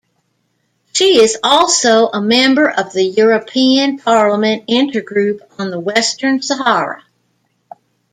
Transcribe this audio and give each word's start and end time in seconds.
She 0.93 1.21
is 1.21 1.37
also 1.43 2.07
a 2.07 2.19
member 2.19 2.67
of 2.67 2.91
the 2.91 3.03
European 3.03 3.99
Parliament 3.99 4.65
Intergroup 4.67 5.41
on 5.59 5.69
the 5.69 5.79
Western 5.79 6.41
Sahara. 6.41 7.03